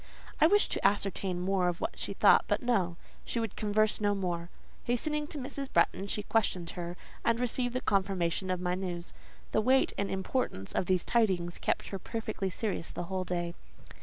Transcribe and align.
I 0.39 0.47
wished 0.47 0.71
to 0.71 0.83
ascertain 0.83 1.39
more 1.39 1.67
of 1.67 1.79
what 1.79 1.99
she 1.99 2.13
thought 2.15 2.45
but 2.47 2.63
no: 2.63 2.95
she 3.23 3.39
would 3.39 3.55
converse 3.55 4.01
no 4.01 4.15
more. 4.15 4.49
Hastening 4.85 5.27
to 5.27 5.37
Mrs. 5.37 5.71
Bretton, 5.71 6.07
she 6.07 6.23
questioned 6.23 6.71
her, 6.71 6.97
and 7.23 7.39
received 7.39 7.75
the 7.75 7.81
confirmation 7.81 8.49
of 8.49 8.59
my 8.59 8.73
news. 8.73 9.13
The 9.51 9.61
weight 9.61 9.93
and 9.99 10.09
importance 10.09 10.73
of 10.73 10.87
these 10.87 11.03
tidings 11.03 11.59
kept 11.59 11.89
her 11.89 11.99
perfectly 11.99 12.49
serious 12.49 12.89
the 12.89 13.03
whole 13.13 13.25
day. 13.25 13.53